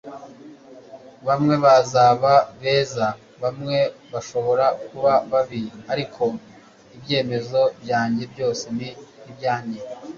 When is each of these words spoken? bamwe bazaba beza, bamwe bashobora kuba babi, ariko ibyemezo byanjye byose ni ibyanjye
bamwe 1.27 1.55
bazaba 1.65 2.33
beza, 2.61 3.07
bamwe 3.41 3.77
bashobora 4.13 4.65
kuba 4.87 5.13
babi, 5.31 5.63
ariko 5.93 6.23
ibyemezo 6.95 7.61
byanjye 7.81 8.23
byose 8.33 8.65
ni 8.77 8.89
ibyanjye 9.29 9.79